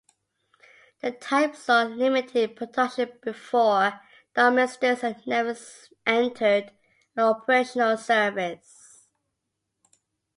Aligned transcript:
The 1.01 1.11
type 1.11 1.55
saw 1.55 1.83
limited 1.83 2.55
production 2.55 3.11
before 3.21 4.01
the 4.33 4.41
Armistice, 4.41 5.03
and 5.03 5.15
never 5.27 5.55
entered 6.07 6.71
operational 7.15 7.97
service. 7.97 8.97